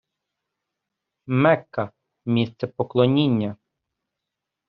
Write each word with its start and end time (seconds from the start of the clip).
Мекка- 1.25 1.91
місце 2.25 2.67
поклоніння 2.67 3.57